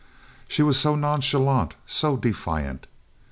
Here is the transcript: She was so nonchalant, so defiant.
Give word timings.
She 0.47 0.63
was 0.63 0.79
so 0.79 0.95
nonchalant, 0.95 1.75
so 1.85 2.17
defiant. 2.17 2.87